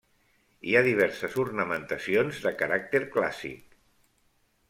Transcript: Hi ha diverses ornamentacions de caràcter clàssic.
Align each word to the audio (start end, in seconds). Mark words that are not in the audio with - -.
Hi 0.69 0.71
ha 0.77 0.81
diverses 0.87 1.35
ornamentacions 1.43 2.41
de 2.47 2.55
caràcter 2.63 3.01
clàssic. 3.17 3.77